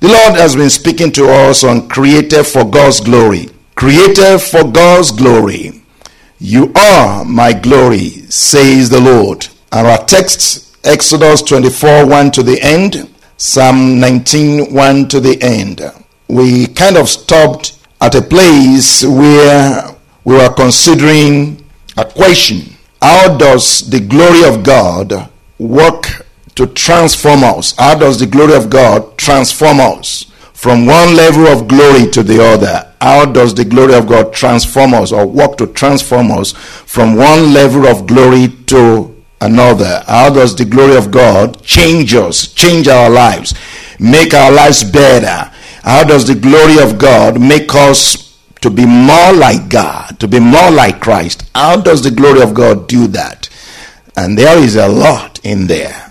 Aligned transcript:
The 0.00 0.06
Lord 0.06 0.38
has 0.38 0.54
been 0.54 0.70
speaking 0.70 1.10
to 1.12 1.28
us 1.28 1.64
on 1.64 1.88
created 1.88 2.44
for 2.44 2.64
God's 2.64 3.00
glory. 3.00 3.48
Created 3.74 4.38
for 4.38 4.62
God's 4.62 5.10
glory. 5.10 5.82
You 6.38 6.72
are 6.76 7.24
my 7.24 7.52
glory, 7.52 8.10
says 8.30 8.90
the 8.90 9.00
Lord. 9.00 9.48
And 9.72 9.88
our 9.88 10.04
text, 10.04 10.76
Exodus 10.86 11.42
24 11.42 12.06
1 12.06 12.30
to 12.30 12.44
the 12.44 12.62
end, 12.62 13.12
Psalm 13.38 13.98
19 13.98 14.72
1 14.72 15.08
to 15.08 15.18
the 15.18 15.42
end. 15.42 15.80
We 16.28 16.68
kind 16.68 16.96
of 16.96 17.08
stopped 17.08 17.76
at 18.00 18.14
a 18.14 18.22
place 18.22 19.02
where 19.02 19.96
we 20.22 20.36
were 20.36 20.54
considering 20.54 21.64
a 21.96 22.04
question 22.04 22.76
How 23.02 23.36
does 23.36 23.90
the 23.90 23.98
glory 23.98 24.44
of 24.44 24.62
God 24.62 25.28
work 25.58 26.24
to 26.58 26.66
transform 26.66 27.44
us. 27.44 27.72
How 27.78 27.94
does 27.96 28.18
the 28.18 28.26
glory 28.26 28.56
of 28.56 28.68
God 28.68 29.16
transform 29.16 29.78
us 29.78 30.24
from 30.54 30.86
one 30.86 31.14
level 31.14 31.46
of 31.46 31.68
glory 31.68 32.10
to 32.10 32.24
the 32.24 32.42
other? 32.42 32.92
How 33.00 33.26
does 33.26 33.54
the 33.54 33.64
glory 33.64 33.94
of 33.94 34.08
God 34.08 34.32
transform 34.32 34.92
us 34.92 35.12
or 35.12 35.24
work 35.24 35.56
to 35.58 35.68
transform 35.68 36.32
us 36.32 36.50
from 36.50 37.14
one 37.14 37.52
level 37.52 37.86
of 37.86 38.08
glory 38.08 38.48
to 38.66 39.14
another? 39.40 40.02
How 40.08 40.30
does 40.30 40.56
the 40.56 40.64
glory 40.64 40.96
of 40.96 41.12
God 41.12 41.62
change 41.62 42.12
us, 42.16 42.52
change 42.52 42.88
our 42.88 43.08
lives, 43.08 43.54
make 44.00 44.34
our 44.34 44.50
lives 44.50 44.82
better? 44.82 45.54
How 45.84 46.02
does 46.02 46.26
the 46.26 46.34
glory 46.34 46.82
of 46.82 46.98
God 46.98 47.40
make 47.40 47.72
us 47.72 48.36
to 48.62 48.68
be 48.68 48.84
more 48.84 49.32
like 49.32 49.68
God, 49.68 50.18
to 50.18 50.26
be 50.26 50.40
more 50.40 50.72
like 50.72 51.00
Christ? 51.00 51.48
How 51.54 51.80
does 51.80 52.02
the 52.02 52.10
glory 52.10 52.42
of 52.42 52.52
God 52.52 52.88
do 52.88 53.06
that? 53.08 53.48
And 54.16 54.36
there 54.36 54.58
is 54.58 54.74
a 54.74 54.88
lot 54.88 55.38
in 55.44 55.68
there. 55.68 56.07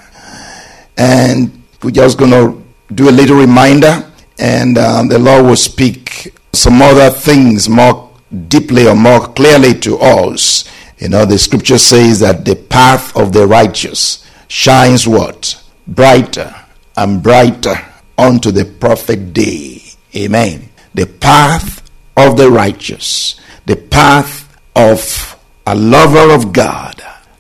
And 0.98 1.64
we're 1.84 1.92
just 1.92 2.17
going 2.17 2.31
to 2.31 2.64
do 2.94 3.09
a 3.09 3.12
little 3.12 3.38
reminder, 3.38 4.12
and 4.40 4.78
um, 4.78 5.08
the 5.08 5.20
Lord 5.20 5.45
will 5.45 5.56
speak 5.56 6.34
some 6.53 6.81
other 6.81 7.09
things 7.09 7.70
more 7.70 8.12
deeply 8.48 8.88
or 8.88 8.95
more 8.95 9.28
clearly 9.34 9.73
to 9.80 9.98
us. 10.00 10.70
You 10.98 11.09
know, 11.09 11.25
the 11.25 11.38
scripture 11.38 11.78
says 11.78 12.20
that 12.22 12.45
the 12.45 12.56
path 12.56 13.16
of 13.16 13.34
the 13.34 13.45
righteous 13.45 14.25
shines 14.48 15.08
what? 15.08 15.62
Brighter 15.86 16.56
and 16.95 17.22
brighter 17.22 17.75
unto 18.18 18.52
the 18.52 18.66
perfect 18.66 19.34
day. 19.34 19.81
Amen. 20.16 20.70
The 20.94 21.06
path 21.06 21.90
of 22.16 22.38
the 22.38 22.50
righteous, 22.50 23.40
the 23.66 23.75
path 23.75 24.58
of 24.75 25.38
a 25.68 25.75
lover 25.75 26.34
of 26.34 26.52
God, 26.52 26.97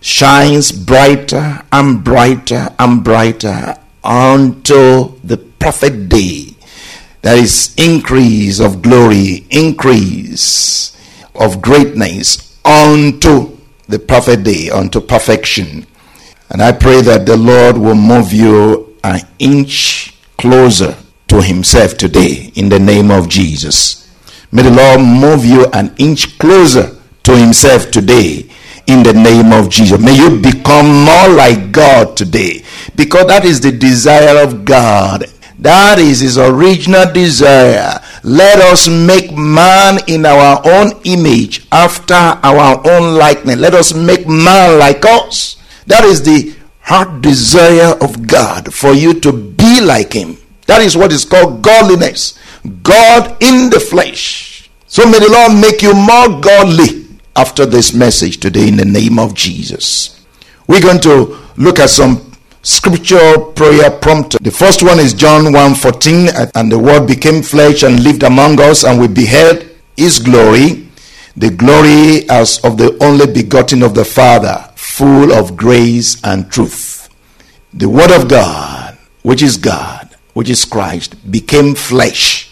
shines 0.07 0.71
brighter 0.71 1.61
and 1.69 2.01
brighter 2.01 2.73
and 2.79 3.03
brighter 3.03 3.77
unto 4.05 5.19
the 5.21 5.35
perfect 5.59 6.07
day. 6.07 6.55
That 7.23 7.37
is 7.37 7.75
increase 7.77 8.61
of 8.61 8.81
glory, 8.81 9.45
increase 9.49 10.95
of 11.35 11.61
greatness 11.61 12.57
unto 12.63 13.57
the 13.89 13.99
perfect 13.99 14.45
day, 14.45 14.69
unto 14.69 15.01
perfection. 15.01 15.85
And 16.51 16.61
I 16.61 16.71
pray 16.71 17.01
that 17.01 17.25
the 17.25 17.35
Lord 17.35 17.77
will 17.77 17.95
move 17.95 18.31
you 18.31 18.95
an 19.03 19.19
inch 19.39 20.15
closer 20.37 20.95
to 21.27 21.41
Himself 21.41 21.97
today 21.97 22.53
in 22.55 22.69
the 22.69 22.79
name 22.79 23.11
of 23.11 23.27
Jesus. 23.27 24.09
May 24.53 24.61
the 24.61 24.71
Lord 24.71 25.01
move 25.01 25.43
you 25.43 25.65
an 25.73 25.93
inch 25.97 26.39
closer 26.39 26.95
to 27.23 27.35
Himself 27.35 27.91
today 27.91 28.49
in 28.87 29.03
the 29.03 29.13
name 29.13 29.53
of 29.53 29.69
Jesus. 29.69 30.01
May 30.01 30.15
you 30.15 30.39
become 30.39 30.87
more 31.05 31.29
like 31.29 31.71
God 31.71 32.17
today 32.17 32.63
because 32.95 33.27
that 33.27 33.45
is 33.45 33.61
the 33.61 33.71
desire 33.71 34.41
of 34.43 34.65
God. 34.65 35.25
That 35.59 35.99
is 35.99 36.19
his 36.19 36.37
original 36.37 37.11
desire. 37.11 37.99
Let 38.23 38.59
us 38.59 38.87
make 38.87 39.35
man 39.35 39.99
in 40.07 40.25
our 40.25 40.61
own 40.63 40.91
image, 41.03 41.67
after 41.71 42.13
our 42.13 42.81
own 42.87 43.15
likeness. 43.15 43.57
Let 43.57 43.73
us 43.73 43.93
make 43.93 44.27
man 44.27 44.77
like 44.77 45.03
us. 45.05 45.57
That 45.87 46.03
is 46.03 46.23
the 46.23 46.55
heart 46.81 47.21
desire 47.21 47.97
of 48.01 48.27
God 48.27 48.73
for 48.73 48.93
you 48.93 49.19
to 49.21 49.33
be 49.33 49.81
like 49.81 50.13
him. 50.13 50.37
That 50.67 50.81
is 50.81 50.95
what 50.95 51.11
is 51.11 51.25
called 51.25 51.63
godliness. 51.63 52.37
God 52.83 53.41
in 53.41 53.69
the 53.69 53.79
flesh. 53.79 54.69
So 54.85 55.05
may 55.09 55.19
the 55.19 55.31
Lord 55.31 55.59
make 55.59 55.81
you 55.81 55.93
more 55.93 56.39
godly 56.39 57.06
after 57.37 57.67
this 57.67 57.93
message 57.93 58.39
today 58.39 58.67
in 58.67 58.75
the 58.75 58.85
name 58.85 59.19
of 59.19 59.35
Jesus. 59.35 60.25
We're 60.67 60.81
going 60.81 60.99
to 61.01 61.37
look 61.55 61.77
at 61.79 61.91
some 61.91 62.31
scripture 62.63 63.37
prayer 63.55 63.91
prompt. 63.91 64.43
The 64.43 64.51
first 64.51 64.81
one 64.81 64.99
is 64.99 65.13
John 65.13 65.53
1:14 65.53 66.51
and 66.55 66.71
the 66.71 66.79
word 66.79 67.07
became 67.07 67.43
flesh 67.43 67.83
and 67.83 68.03
lived 68.03 68.23
among 68.23 68.59
us 68.59 68.83
and 68.83 68.99
we 68.99 69.07
beheld 69.07 69.63
his 69.95 70.19
glory, 70.19 70.89
the 71.37 71.51
glory 71.51 72.27
as 72.29 72.59
of 72.65 72.77
the 72.77 72.97
only 73.01 73.27
begotten 73.31 73.83
of 73.83 73.93
the 73.93 74.03
Father, 74.03 74.69
full 74.75 75.31
of 75.31 75.55
grace 75.55 76.17
and 76.23 76.51
truth. 76.51 77.07
The 77.73 77.87
word 77.87 78.11
of 78.11 78.27
God, 78.27 78.97
which 79.21 79.43
is 79.43 79.57
God, 79.57 80.17
which 80.33 80.49
is 80.49 80.65
Christ, 80.65 81.15
became 81.31 81.75
flesh, 81.75 82.49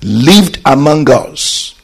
lived 0.00 0.58
among 0.64 1.10
us, 1.10 1.74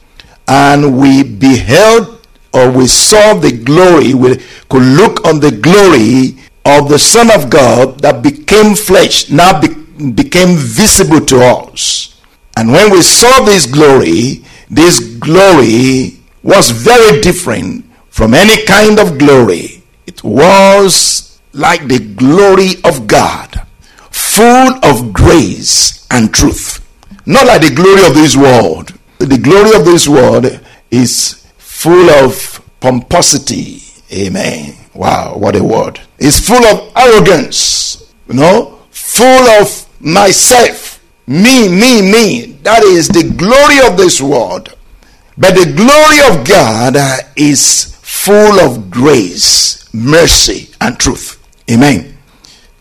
and 0.49 0.99
we 0.99 1.23
beheld 1.23 2.18
or 2.53 2.71
we 2.71 2.87
saw 2.87 3.35
the 3.35 3.53
glory, 3.53 4.15
we 4.15 4.37
could 4.69 4.83
look 4.83 5.25
on 5.27 5.41
the 5.41 5.51
glory 5.53 6.37
of 6.65 6.89
the 6.89 6.99
Son 6.99 7.31
of 7.31 7.51
God 7.51 8.01
that 8.01 8.23
became 8.23 8.75
flesh, 8.75 9.31
now 9.31 9.61
be- 9.61 10.11
became 10.13 10.57
visible 10.57 11.21
to 11.27 11.41
us. 11.41 12.15
And 12.57 12.73
when 12.73 12.91
we 12.91 13.03
saw 13.03 13.45
this 13.45 13.67
glory, 13.67 14.45
this 14.71 15.01
glory 15.01 16.19
was 16.43 16.71
very 16.71 17.21
different 17.21 17.85
from 18.11 18.35
any 18.35 18.65
kind 18.67 18.99
of 18.99 19.19
glory. 19.19 19.83
It 20.07 20.25
was 20.25 21.39
like 21.53 21.87
the 21.87 21.99
glory 22.01 22.75
of 22.85 23.07
God, 23.07 23.61
full 24.11 24.73
of 24.85 25.13
grace 25.13 26.07
and 26.11 26.33
truth. 26.33 26.85
Not 27.27 27.47
like 27.47 27.63
the 27.63 27.75
glory 27.75 28.05
of 28.07 28.15
this 28.15 28.37
world. 28.37 28.93
The 29.19 29.39
glory 29.39 29.75
of 29.79 29.85
this 29.85 30.09
world 30.09 30.47
is 30.91 31.38
full 31.79 32.11
of 32.11 32.61
pomposity. 32.81 33.81
Amen. 34.13 34.75
Wow, 34.95 35.37
what 35.37 35.55
a 35.55 35.63
word. 35.63 36.01
It's 36.19 36.45
full 36.45 36.65
of 36.65 36.93
arrogance, 36.97 38.13
you 38.27 38.35
know, 38.35 38.81
full 38.91 39.47
of 39.61 39.87
myself. 40.01 41.01
Me, 41.29 41.69
me, 41.69 42.03
me. 42.03 42.59
That 42.65 42.83
is 42.83 43.07
the 43.07 43.33
glory 43.37 43.79
of 43.87 43.97
this 43.97 44.21
world. 44.21 44.75
But 45.37 45.55
the 45.55 45.73
glory 45.73 46.19
of 46.29 46.45
God 46.45 46.97
is 47.37 47.97
full 48.03 48.59
of 48.59 48.91
grace, 48.91 49.89
mercy, 49.95 50.71
and 50.81 50.99
truth. 50.99 51.39
Amen. 51.71 52.19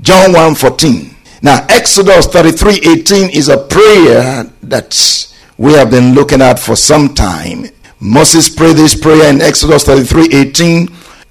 John 0.02 0.34
1 0.34 0.56
14. 0.56 1.16
Now, 1.44 1.68
Exodus 1.70 2.26
33 2.26 2.82
18 2.84 3.30
is 3.30 3.50
a 3.50 3.60
prayer 3.60 4.52
that 4.64 5.28
we 5.60 5.74
have 5.74 5.92
been 5.92 6.16
looking 6.16 6.42
at 6.42 6.58
for 6.58 6.76
some 6.76 7.14
time. 7.14 7.68
Moses 8.00 8.50
prayed 8.50 8.76
this 8.76 8.96
prayer 8.96 9.30
in 9.30 9.42
Exodus 9.42 9.84
33 9.84 10.30
18. 10.34 10.88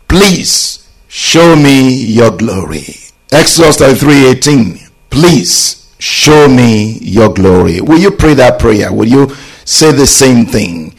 Please 0.09 0.89
show 1.09 1.55
me 1.57 1.95
your 2.05 2.31
glory. 2.37 2.87
Exodus 3.33 3.79
33 3.79 4.27
18. 4.31 4.79
Please 5.11 5.95
show 5.99 6.49
me 6.49 6.99
your 7.01 7.33
glory. 7.33 7.81
Will 7.81 7.99
you 7.99 8.11
pray 8.11 8.35
that 8.35 8.59
prayer? 8.59 8.93
Will 8.93 9.09
you 9.09 9.29
say 9.65 9.93
the 9.93 10.07
same 10.07 10.47
thing? 10.47 10.95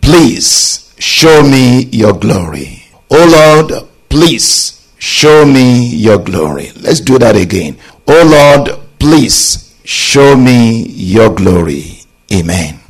Please 0.00 0.94
show 0.98 1.42
me 1.42 1.84
your 1.86 2.12
glory. 2.12 2.84
Oh 3.10 3.64
Lord, 3.68 3.88
please 4.08 4.88
show 4.98 5.44
me 5.44 5.86
your 5.88 6.18
glory. 6.18 6.72
Let's 6.76 7.00
do 7.00 7.18
that 7.18 7.36
again. 7.36 7.78
Oh 8.06 8.24
Lord, 8.66 8.78
please 8.98 9.74
show 9.84 10.36
me 10.36 10.82
your 10.88 11.30
glory. 11.34 12.00
Amen. 12.32 12.80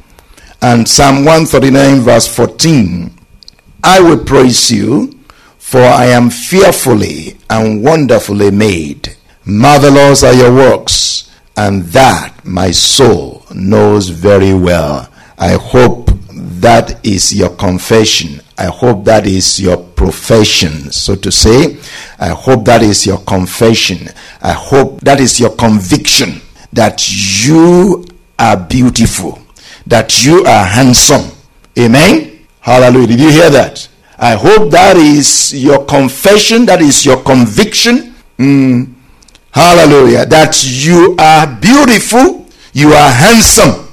And 0.62 0.88
Psalm 0.88 1.24
139, 1.24 2.00
verse 2.00 2.26
14 2.34 3.12
I 3.84 4.00
will 4.00 4.24
praise 4.24 4.70
you, 4.70 5.18
for 5.58 5.80
I 5.80 6.06
am 6.06 6.30
fearfully 6.30 7.36
and 7.48 7.84
wonderfully 7.84 8.50
made. 8.50 9.16
Marvelous 9.44 10.24
are 10.24 10.34
your 10.34 10.54
works, 10.54 11.30
And 11.56 11.84
that 11.84 12.44
my 12.44 12.70
soul 12.70 13.46
knows 13.54 14.08
very 14.08 14.52
well. 14.52 15.08
I 15.38 15.52
hope 15.52 16.10
that 16.60 17.04
is 17.06 17.34
your 17.34 17.50
confession. 17.50 18.40
I 18.58 18.66
hope 18.66 19.04
that 19.04 19.26
is 19.26 19.60
your 19.60 19.76
profession, 19.76 20.90
so 20.90 21.14
to 21.16 21.30
say. 21.30 21.78
I 22.18 22.28
hope 22.28 22.64
that 22.64 22.82
is 22.82 23.06
your 23.06 23.18
confession. 23.18 24.08
I 24.42 24.52
hope 24.52 25.00
that 25.02 25.20
is 25.20 25.38
your 25.38 25.50
conviction 25.50 26.40
that 26.72 27.08
you 27.46 28.04
are 28.38 28.56
beautiful, 28.56 29.38
that 29.86 30.24
you 30.24 30.44
are 30.44 30.64
handsome. 30.64 31.30
Amen. 31.78 32.46
Hallelujah. 32.60 33.06
Did 33.06 33.20
you 33.20 33.30
hear 33.30 33.50
that? 33.50 33.88
I 34.18 34.34
hope 34.34 34.70
that 34.70 34.96
is 34.96 35.52
your 35.54 35.84
confession, 35.84 36.66
that 36.66 36.80
is 36.80 37.04
your 37.04 37.22
conviction. 37.22 38.14
Mm. 38.38 38.94
Hallelujah. 39.50 40.26
That 40.26 40.56
you 40.64 41.14
are 41.18 41.46
beautiful, 41.60 42.46
you 42.72 42.92
are 42.92 43.10
handsome. 43.10 43.86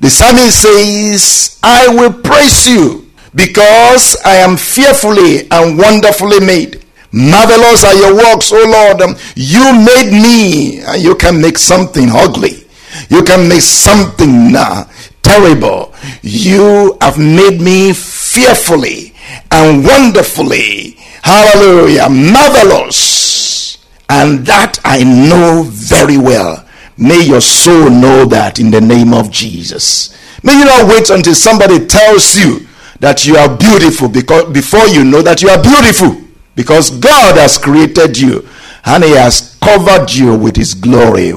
The 0.00 0.10
psalmist 0.10 0.62
says, 0.62 1.58
I 1.62 1.88
will 1.88 2.12
praise 2.12 2.68
you 2.68 3.10
because 3.34 4.16
I 4.24 4.36
am 4.36 4.56
fearfully 4.56 5.50
and 5.50 5.78
wonderfully 5.78 6.40
made. 6.40 6.84
Marvelous 7.12 7.84
are 7.84 7.94
your 7.94 8.14
works, 8.14 8.52
O 8.52 8.56
Lord. 8.56 9.18
You 9.36 9.72
made 9.84 10.12
me, 10.12 10.82
you 11.00 11.14
can 11.16 11.40
make 11.40 11.56
something 11.56 12.08
ugly. 12.10 12.64
You 13.08 13.22
can 13.22 13.48
make 13.48 13.62
something 13.62 14.54
uh, 14.54 14.84
terrible. 15.26 15.92
You 16.22 16.96
have 17.00 17.18
made 17.18 17.60
me 17.60 17.92
fearfully 17.92 19.12
and 19.50 19.84
wonderfully. 19.84 20.92
Hallelujah. 21.22 22.08
Marvelous. 22.08 23.84
And 24.08 24.46
that 24.46 24.78
I 24.84 25.02
know 25.02 25.64
very 25.66 26.16
well. 26.16 26.64
May 26.96 27.24
your 27.24 27.40
soul 27.40 27.90
know 27.90 28.24
that 28.26 28.58
in 28.58 28.70
the 28.70 28.80
name 28.80 29.12
of 29.12 29.30
Jesus. 29.30 30.16
May 30.42 30.56
you 30.58 30.64
not 30.64 30.88
wait 30.88 31.10
until 31.10 31.34
somebody 31.34 31.84
tells 31.86 32.36
you 32.36 32.66
that 33.00 33.26
you 33.26 33.36
are 33.36 33.54
beautiful 33.54 34.08
because 34.08 34.50
before 34.52 34.86
you 34.86 35.04
know 35.04 35.20
that 35.22 35.42
you 35.42 35.48
are 35.48 35.60
beautiful 35.62 36.22
because 36.54 36.90
God 36.90 37.36
has 37.36 37.58
created 37.58 38.16
you 38.16 38.48
and 38.84 39.04
he 39.04 39.10
has 39.10 39.58
covered 39.60 40.10
you 40.10 40.34
with 40.36 40.56
his 40.56 40.72
glory 40.72 41.32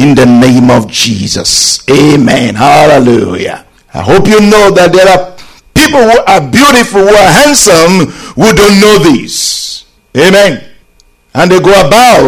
in 0.00 0.14
the 0.14 0.24
name 0.24 0.70
of 0.70 0.88
Jesus. 0.88 1.86
Amen. 1.90 2.54
Hallelujah. 2.54 3.66
I 3.92 4.00
hope 4.00 4.26
you 4.26 4.40
know 4.40 4.70
that 4.72 4.92
there 4.96 5.04
are 5.06 5.36
people 5.76 6.00
who 6.00 6.18
are 6.24 6.40
beautiful, 6.40 7.04
who 7.04 7.12
are 7.12 7.32
handsome, 7.44 8.08
who 8.32 8.48
don't 8.56 8.80
know 8.80 8.96
this. 9.12 9.84
Amen. 10.16 10.64
And 11.34 11.50
they 11.50 11.60
go 11.60 11.76
about 11.86 12.24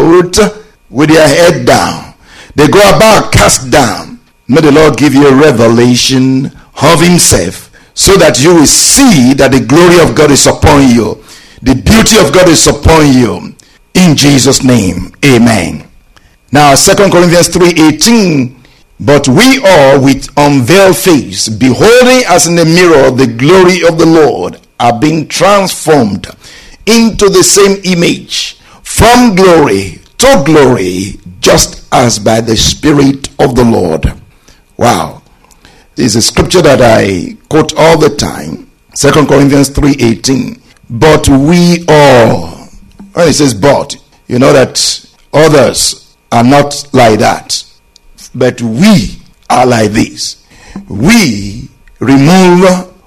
with 0.90 1.08
their 1.08 1.26
head 1.26 1.66
down. 1.66 2.14
They 2.54 2.68
go 2.68 2.78
about 2.94 3.32
cast 3.32 3.70
down. 3.70 4.20
May 4.48 4.60
the 4.60 4.72
Lord 4.72 4.98
give 4.98 5.14
you 5.14 5.26
a 5.26 5.34
revelation 5.34 6.46
of 6.82 7.00
Himself 7.00 7.72
so 7.94 8.16
that 8.18 8.42
you 8.42 8.54
will 8.54 8.66
see 8.66 9.32
that 9.34 9.52
the 9.52 9.64
glory 9.64 9.98
of 10.00 10.14
God 10.14 10.30
is 10.30 10.46
upon 10.46 10.88
you. 10.88 11.24
The 11.62 11.74
beauty 11.74 12.20
of 12.20 12.34
God 12.34 12.48
is 12.48 12.66
upon 12.66 13.12
you. 13.12 13.56
In 13.94 14.16
Jesus' 14.16 14.62
name. 14.62 15.14
Amen. 15.24 15.88
Now, 16.52 16.74
Second 16.74 17.10
Corinthians 17.10 17.48
3:18 17.48 18.62
but 19.02 19.26
we 19.26 19.58
all 19.64 20.00
with 20.00 20.28
unveiled 20.36 20.96
face, 20.96 21.48
beholding 21.48 22.22
as 22.28 22.46
in 22.46 22.56
a 22.56 22.64
mirror 22.64 23.10
the 23.10 23.26
glory 23.26 23.82
of 23.82 23.98
the 23.98 24.06
Lord, 24.06 24.60
are 24.78 24.96
being 24.96 25.26
transformed 25.26 26.28
into 26.86 27.28
the 27.28 27.42
same 27.42 27.80
image 27.82 28.60
from 28.84 29.34
glory 29.34 29.98
to 30.18 30.42
glory, 30.46 31.18
just 31.40 31.84
as 31.92 32.20
by 32.20 32.40
the 32.40 32.56
Spirit 32.56 33.28
of 33.40 33.56
the 33.56 33.64
Lord. 33.64 34.12
Wow. 34.76 35.22
This 35.96 36.14
is 36.14 36.16
a 36.16 36.22
scripture 36.22 36.62
that 36.62 36.80
I 36.80 37.36
quote 37.48 37.74
all 37.76 37.98
the 37.98 38.14
time. 38.14 38.70
2 38.94 39.26
Corinthians 39.26 39.70
3:18. 39.70 40.60
But 40.88 41.28
we 41.28 41.84
all 41.88 42.68
when 43.14 43.28
it 43.28 43.34
says 43.34 43.52
but, 43.52 43.96
you 44.28 44.38
know 44.38 44.52
that 44.52 44.78
others 45.32 46.01
are 46.32 46.42
not 46.42 46.88
like 46.92 47.20
that. 47.20 47.62
But 48.34 48.60
we 48.60 49.18
are 49.50 49.66
like 49.66 49.92
this. 49.92 50.44
We 50.88 51.68
remove 52.00 52.64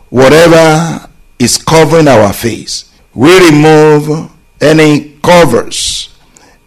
whatever 0.10 1.10
is 1.40 1.58
covering 1.58 2.08
our 2.08 2.32
face. 2.32 2.92
We 3.14 3.50
remove 3.50 4.32
any 4.62 5.18
covers, 5.24 6.16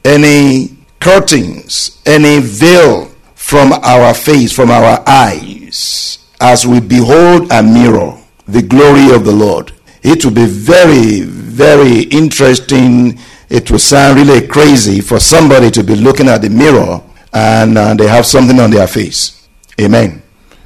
any 0.04 0.76
curtains, 1.00 2.02
any 2.04 2.40
veil 2.40 3.10
from 3.34 3.72
our 3.72 4.12
face, 4.12 4.52
from 4.52 4.70
our 4.70 5.02
eyes, 5.06 6.18
as 6.40 6.66
we 6.66 6.80
behold 6.80 7.50
a 7.52 7.62
mirror, 7.62 8.18
the 8.46 8.62
glory 8.62 9.14
of 9.14 9.24
the 9.24 9.32
Lord. 9.32 9.72
It 10.02 10.24
will 10.24 10.32
be 10.32 10.46
very, 10.46 11.22
very 11.22 12.02
interesting. 12.02 13.18
It 13.48 13.70
will 13.70 13.78
sound 13.78 14.18
really 14.18 14.46
crazy 14.46 15.00
for 15.00 15.18
somebody 15.18 15.70
to 15.70 15.82
be 15.82 15.96
looking 15.96 16.28
at 16.28 16.42
the 16.42 16.50
mirror 16.50 17.02
and 17.32 17.78
uh, 17.78 17.94
they 17.94 18.06
have 18.06 18.26
something 18.26 18.58
on 18.60 18.70
their 18.70 18.86
face. 18.86 19.48
Amen. 19.80 20.22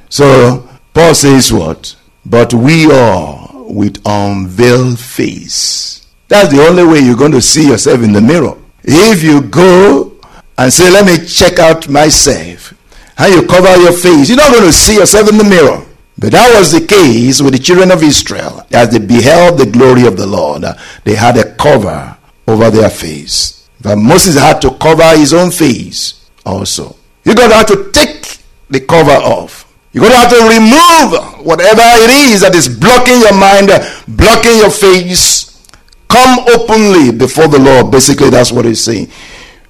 So 0.09 0.67
Paul 0.93 1.15
says 1.15 1.51
what? 1.51 1.95
But 2.25 2.53
we 2.53 2.91
are 2.91 3.49
with 3.53 4.01
unveiled 4.05 4.99
face. 4.99 6.05
That's 6.27 6.53
the 6.53 6.65
only 6.65 6.83
way 6.83 6.99
you're 6.99 7.15
going 7.15 7.31
to 7.33 7.41
see 7.41 7.67
yourself 7.67 8.01
in 8.01 8.13
the 8.13 8.21
mirror. 8.21 8.57
If 8.83 9.23
you 9.23 9.41
go 9.41 10.19
and 10.57 10.71
say, 10.71 10.89
Let 10.89 11.05
me 11.05 11.25
check 11.25 11.59
out 11.59 11.89
myself, 11.89 12.73
and 13.17 13.33
you 13.33 13.47
cover 13.47 13.75
your 13.81 13.91
face, 13.91 14.29
you're 14.29 14.37
not 14.37 14.51
going 14.51 14.65
to 14.65 14.73
see 14.73 14.95
yourself 14.95 15.29
in 15.29 15.37
the 15.37 15.43
mirror. 15.43 15.85
But 16.17 16.31
that 16.31 16.57
was 16.57 16.71
the 16.71 16.85
case 16.85 17.41
with 17.41 17.53
the 17.53 17.59
children 17.59 17.91
of 17.91 18.03
Israel. 18.03 18.65
As 18.71 18.89
they 18.89 18.99
beheld 18.99 19.57
the 19.57 19.65
glory 19.65 20.05
of 20.05 20.15
the 20.15 20.27
Lord, 20.27 20.63
they 21.03 21.15
had 21.15 21.37
a 21.37 21.55
cover 21.55 22.17
over 22.47 22.69
their 22.69 22.89
face. 22.89 23.67
But 23.81 23.97
Moses 23.97 24.35
had 24.35 24.61
to 24.61 24.71
cover 24.71 25.17
his 25.17 25.33
own 25.33 25.51
face 25.51 26.29
also. 26.45 26.95
You're 27.23 27.35
going 27.35 27.49
to 27.49 27.55
have 27.55 27.67
to 27.67 27.91
take 27.91 28.37
the 28.69 28.81
cover 28.81 29.11
off. 29.11 29.71
You're 29.91 30.01
going 30.01 30.13
to 30.13 30.19
have 30.19 30.31
to 30.31 30.43
remove 30.47 31.45
whatever 31.45 31.81
it 31.81 32.09
is 32.31 32.41
that 32.41 32.55
is 32.55 32.67
blocking 32.67 33.19
your 33.19 33.33
mind, 33.37 33.69
blocking 34.07 34.57
your 34.57 34.71
face. 34.71 35.49
Come 36.07 36.39
openly 36.47 37.11
before 37.11 37.47
the 37.47 37.59
Lord. 37.59 37.91
Basically, 37.91 38.29
that's 38.29 38.51
what 38.51 38.65
he's 38.65 38.83
saying. 38.83 39.09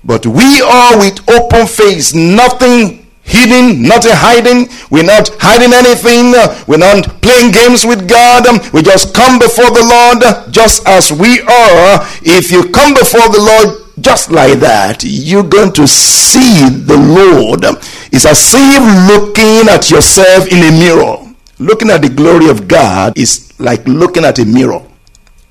But 0.03 0.25
we 0.25 0.61
are 0.61 0.97
with 0.97 1.27
open 1.29 1.67
face, 1.67 2.13
nothing 2.13 3.02
hidden, 3.23 3.81
nothing 3.81 4.13
hiding. 4.13 4.67
We're 4.91 5.07
not 5.07 5.29
hiding 5.39 5.73
anything. 5.73 6.35
We're 6.67 6.77
not 6.77 7.21
playing 7.21 7.51
games 7.51 7.85
with 7.85 8.07
God. 8.07 8.45
We 8.73 8.83
just 8.83 9.13
come 9.13 9.39
before 9.39 9.71
the 9.71 9.83
Lord 9.83 10.53
just 10.53 10.85
as 10.87 11.11
we 11.11 11.41
are. 11.41 12.03
If 12.21 12.51
you 12.51 12.69
come 12.69 12.93
before 12.93 13.27
the 13.31 13.41
Lord 13.41 13.83
just 14.03 14.31
like 14.31 14.59
that, 14.59 15.03
you're 15.03 15.47
going 15.47 15.71
to 15.73 15.87
see 15.87 16.67
the 16.69 16.97
Lord. 16.97 17.63
It's 18.11 18.25
as 18.25 18.53
if 18.53 18.83
looking 19.09 19.69
at 19.69 19.89
yourself 19.89 20.47
in 20.51 20.61
a 20.63 20.71
mirror. 20.71 21.17
Looking 21.59 21.89
at 21.91 22.01
the 22.01 22.09
glory 22.09 22.49
of 22.49 22.67
God 22.67 23.17
is 23.17 23.53
like 23.59 23.87
looking 23.87 24.25
at 24.25 24.39
a 24.39 24.45
mirror. 24.45 24.81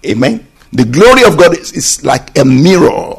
Amen. 0.05 0.47
The 0.73 0.85
glory 0.85 1.25
of 1.25 1.37
God 1.39 1.57
is, 1.57 1.73
is 1.73 2.05
like 2.05 2.37
a 2.37 2.45
mirror. 2.45 3.15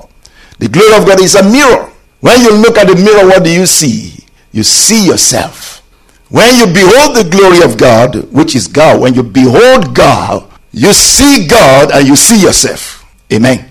The 0.59 0.67
glory 0.67 0.95
of 0.97 1.07
God 1.07 1.21
is 1.21 1.35
a 1.35 1.43
mirror. 1.43 1.89
When 2.19 2.41
you 2.41 2.51
look 2.55 2.77
at 2.77 2.87
the 2.87 2.95
mirror, 2.95 3.27
what 3.27 3.43
do 3.43 3.51
you 3.51 3.65
see? 3.65 4.12
You 4.53 4.63
see 4.63 5.05
yourself. 5.05 5.81
When 6.29 6.55
you 6.55 6.65
behold 6.65 7.17
the 7.17 7.27
glory 7.29 7.61
of 7.61 7.77
God, 7.77 8.31
which 8.31 8.55
is 8.55 8.67
God, 8.67 9.01
when 9.01 9.13
you 9.13 9.23
behold 9.23 9.93
God, 9.93 10.49
you 10.71 10.93
see 10.93 11.45
God 11.47 11.91
and 11.91 12.07
you 12.07 12.15
see 12.15 12.41
yourself. 12.41 13.05
Amen. 13.31 13.69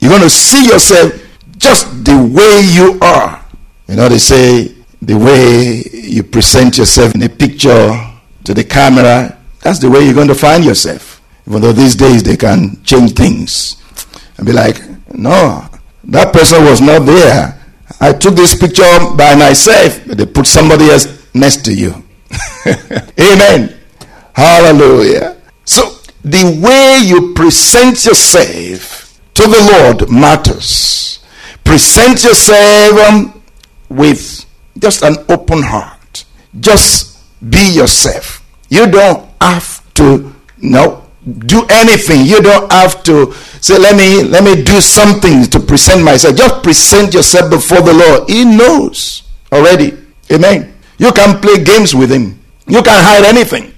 You're 0.00 0.10
going 0.10 0.22
to 0.22 0.30
see 0.30 0.66
yourself 0.68 1.12
just 1.56 2.04
the 2.04 2.16
way 2.16 2.60
you 2.72 2.98
are. 3.00 3.44
You 3.88 3.96
know, 3.96 4.08
they 4.08 4.18
say 4.18 4.74
the 5.02 5.14
way 5.14 5.82
you 5.92 6.22
present 6.22 6.78
yourself 6.78 7.14
in 7.14 7.22
a 7.22 7.28
picture 7.28 7.90
to 8.44 8.54
the 8.54 8.64
camera, 8.64 9.36
that's 9.60 9.78
the 9.78 9.90
way 9.90 10.04
you're 10.04 10.14
going 10.14 10.28
to 10.28 10.34
find 10.34 10.64
yourself. 10.64 11.20
Even 11.48 11.62
though 11.62 11.72
these 11.72 11.96
days 11.96 12.22
they 12.22 12.36
can 12.36 12.82
change 12.84 13.14
things 13.14 13.82
and 14.36 14.46
be 14.46 14.52
like, 14.52 14.80
no, 15.12 15.66
that 16.04 16.32
person 16.32 16.64
was 16.64 16.80
not 16.80 17.00
there. 17.00 17.57
I 18.00 18.12
took 18.12 18.34
this 18.36 18.54
picture 18.54 18.84
by 19.16 19.34
myself, 19.34 20.00
but 20.06 20.18
they 20.18 20.26
put 20.26 20.46
somebody 20.46 20.88
else 20.90 21.06
next 21.34 21.64
to 21.64 21.74
you. 21.74 21.90
Amen. 23.20 23.76
Hallelujah. 24.34 25.36
So 25.64 25.98
the 26.22 26.60
way 26.62 27.00
you 27.04 27.34
present 27.34 28.04
yourself 28.04 29.20
to 29.34 29.42
the 29.42 29.70
Lord 29.72 30.10
matters. 30.10 31.20
Present 31.64 32.24
yourself 32.24 32.98
um, 33.08 33.42
with 33.88 34.44
just 34.78 35.02
an 35.02 35.16
open 35.28 35.62
heart. 35.62 36.24
Just 36.58 37.18
be 37.48 37.70
yourself. 37.72 38.44
You 38.68 38.90
don't 38.90 39.28
have 39.40 39.82
to 39.94 40.34
no 40.60 41.07
do 41.32 41.66
anything. 41.70 42.26
You 42.26 42.40
don't 42.40 42.70
have 42.72 43.02
to 43.04 43.32
say, 43.60 43.78
let 43.78 43.96
me 43.96 44.22
let 44.22 44.44
me 44.44 44.62
do 44.62 44.80
something 44.80 45.44
to 45.44 45.60
present 45.60 46.02
myself. 46.02 46.36
Just 46.36 46.62
present 46.62 47.14
yourself 47.14 47.50
before 47.50 47.80
the 47.80 47.92
Lord. 47.94 48.28
He 48.28 48.44
knows. 48.44 49.22
already. 49.52 49.96
Amen. 50.30 50.74
You 50.98 51.12
can 51.12 51.40
play 51.40 51.62
games 51.64 51.94
with 51.94 52.10
him. 52.10 52.38
You 52.66 52.82
can 52.82 53.02
hide 53.02 53.24
anything. 53.24 53.72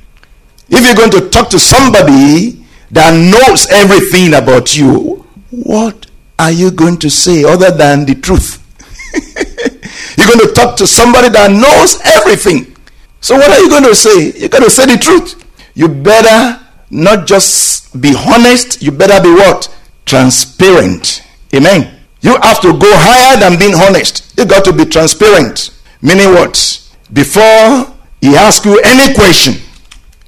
If 0.68 0.84
you're 0.84 0.94
going 0.96 1.10
to 1.12 1.28
talk 1.30 1.48
to 1.50 1.58
somebody 1.58 2.64
that 2.90 3.12
knows 3.14 3.66
everything 3.70 4.34
about 4.34 4.76
you, 4.76 5.24
what 5.50 6.06
are 6.38 6.50
you 6.50 6.70
going 6.70 6.96
to 6.98 7.10
say 7.10 7.44
other 7.44 7.70
than 7.70 8.04
the 8.06 8.14
truth? 8.14 8.58
you're 10.16 10.26
going 10.26 10.40
to 10.40 10.52
talk 10.54 10.76
to 10.76 10.86
somebody 10.86 11.28
that 11.28 11.50
knows 11.50 12.00
everything. 12.04 12.74
So 13.20 13.36
what 13.36 13.50
are 13.50 13.60
you 13.60 13.68
going 13.68 13.84
to 13.84 13.94
say? 13.94 14.32
You're 14.38 14.48
going 14.48 14.64
to 14.64 14.70
say 14.70 14.86
the 14.86 14.98
truth. 14.98 15.36
You 15.74 15.88
better 15.88 16.59
not 16.90 17.26
just 17.26 18.00
be 18.00 18.14
honest, 18.26 18.82
you 18.82 18.90
better 18.92 19.22
be 19.22 19.30
what? 19.32 19.74
Transparent. 20.06 21.22
Amen. 21.54 22.00
You 22.20 22.36
have 22.42 22.60
to 22.60 22.72
go 22.72 22.90
higher 22.92 23.38
than 23.40 23.58
being 23.58 23.74
honest. 23.74 24.34
You 24.38 24.44
got 24.46 24.64
to 24.64 24.72
be 24.72 24.84
transparent. 24.84 25.70
Meaning 26.02 26.30
what? 26.34 26.56
Before 27.12 27.86
he 28.20 28.36
asks 28.36 28.66
you 28.66 28.80
any 28.84 29.14
question, 29.14 29.54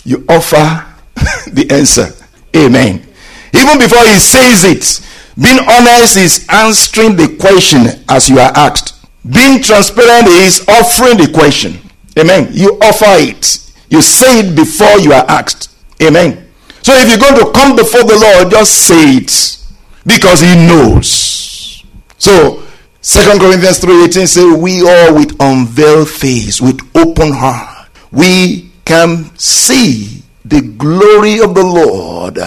you 0.04 0.24
offer 0.28 0.86
the 1.50 1.66
answer. 1.70 2.08
Amen. 2.56 3.06
Even 3.54 3.78
before 3.78 4.02
he 4.04 4.18
says 4.18 4.64
it, 4.64 5.06
being 5.40 5.58
honest 5.60 6.16
is 6.16 6.46
answering 6.50 7.16
the 7.16 7.36
question 7.38 8.04
as 8.08 8.28
you 8.28 8.38
are 8.38 8.52
asked. 8.54 8.94
Being 9.28 9.62
transparent 9.62 10.26
is 10.28 10.66
offering 10.68 11.16
the 11.18 11.30
question. 11.32 11.78
Amen. 12.18 12.48
You 12.52 12.78
offer 12.82 13.04
it. 13.08 13.72
You 13.88 14.02
say 14.02 14.40
it 14.40 14.56
before 14.56 14.98
you 14.98 15.12
are 15.12 15.24
asked. 15.28 15.70
Amen. 16.02 16.48
So 16.82 16.92
if 16.94 17.08
you're 17.08 17.18
going 17.18 17.44
to 17.44 17.50
come 17.52 17.76
before 17.76 18.04
the 18.04 18.18
Lord, 18.18 18.50
just 18.50 18.86
say 18.86 19.16
it 19.16 19.58
because 20.04 20.40
he 20.40 20.54
knows. 20.66 21.84
So 22.18 22.62
Second 23.00 23.40
Corinthians 23.40 23.80
3:18 23.80 24.28
says, 24.28 24.58
We 24.58 24.82
all 24.82 25.14
with 25.14 25.34
unveiled 25.40 26.08
face, 26.08 26.60
with 26.60 26.80
open 26.94 27.32
heart, 27.32 27.88
we 28.12 28.70
can 28.84 29.36
see 29.36 30.22
the 30.44 30.60
glory 30.60 31.40
of 31.40 31.54
the 31.54 31.64
Lord 31.64 32.38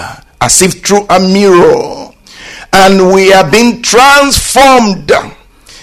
as 0.41 0.61
if 0.61 0.85
through 0.85 1.05
a 1.09 1.19
mirror. 1.19 2.09
And 2.71 3.13
we 3.13 3.33
are 3.33 3.49
being 3.49 3.81
transformed 3.81 5.11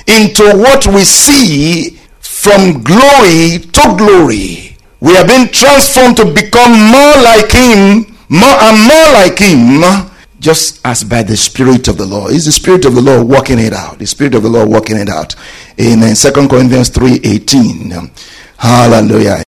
into 0.06 0.44
what 0.56 0.86
we 0.86 1.04
see 1.04 1.98
from 2.20 2.82
glory 2.82 3.58
to 3.58 3.94
glory. 3.98 4.76
We 5.00 5.16
are 5.16 5.26
being 5.26 5.48
transformed 5.48 6.16
to 6.18 6.32
become 6.32 6.72
more 6.72 7.16
like 7.22 7.52
Him, 7.52 8.11
more 8.32 8.56
and 8.64 8.88
more 8.88 9.12
like 9.12 9.38
Him, 9.38 10.10
just 10.40 10.80
as 10.84 11.04
by 11.04 11.22
the 11.22 11.36
Spirit 11.36 11.86
of 11.86 11.98
the 11.98 12.06
Lord. 12.06 12.32
Is 12.32 12.46
the 12.46 12.52
Spirit 12.52 12.84
of 12.86 12.94
the 12.94 13.02
Lord 13.02 13.28
working 13.28 13.58
it 13.58 13.72
out? 13.72 13.98
The 13.98 14.06
Spirit 14.06 14.34
of 14.34 14.42
the 14.42 14.48
Lord 14.48 14.68
working 14.68 14.96
it 14.96 15.08
out. 15.08 15.36
In 15.76 16.00
Second 16.16 16.48
Corinthians 16.48 16.90
3.18 16.90 18.10
Hallelujah. 18.56 19.44